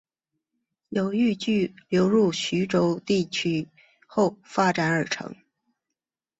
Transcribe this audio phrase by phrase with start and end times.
[0.89, 3.69] 由豫剧流入徐州地区
[4.07, 5.35] 后发展而成。